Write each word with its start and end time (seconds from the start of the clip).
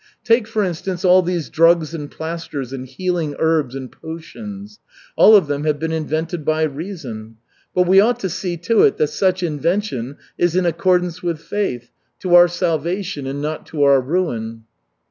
Take, 0.23 0.47
for 0.47 0.63
instance, 0.63 1.05
all 1.05 1.21
these 1.21 1.47
drugs 1.51 1.93
and 1.93 2.09
plasters 2.09 2.73
and 2.73 2.87
healing 2.87 3.35
herbs 3.37 3.75
and 3.75 3.91
potions 3.91 4.79
all 5.15 5.35
of 5.35 5.45
them 5.45 5.63
have 5.65 5.77
been 5.77 5.91
invented 5.91 6.43
by 6.43 6.63
reason. 6.63 7.37
But 7.75 7.87
we 7.87 7.99
ought 8.01 8.19
to 8.21 8.27
see 8.29 8.57
to 8.57 8.81
it 8.81 8.97
that 8.97 9.09
such 9.11 9.43
invention 9.43 10.17
is 10.39 10.55
in 10.55 10.65
accordance 10.65 11.21
with 11.21 11.39
faith, 11.39 11.91
to 12.21 12.33
our 12.33 12.47
salvation 12.47 13.27
and 13.27 13.43
not 13.43 13.67
to 13.67 13.83
our 13.83 14.01
ruin." 14.01 14.63